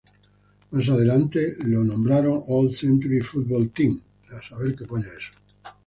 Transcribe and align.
Más 0.71 0.89
adelante, 0.89 1.57
lo 1.65 1.83
nombraron 1.83 2.41
All-Century 2.47 3.21
Football 3.21 3.69
team. 3.69 4.01